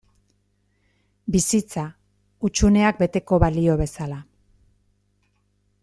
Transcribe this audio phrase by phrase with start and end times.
[1.35, 1.83] Bizitza,
[2.47, 4.19] hutsuneak beteko balio bezala.